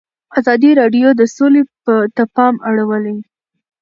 [0.39, 1.61] ازادي راډیو د سوله
[2.15, 3.17] ته پام اړولی.